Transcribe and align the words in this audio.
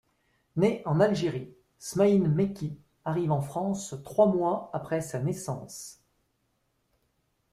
Né 0.55 0.81
en 0.87 0.99
Algérie, 0.99 1.53
Smaïl 1.77 2.27
Mekki 2.27 2.75
arrive 3.05 3.31
en 3.31 3.41
France 3.41 3.93
trois 4.03 4.25
mois 4.25 4.71
après 4.73 4.99
sa 4.99 5.19
naissance. 5.19 6.01